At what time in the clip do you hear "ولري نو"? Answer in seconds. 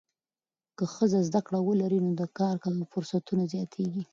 1.61-2.11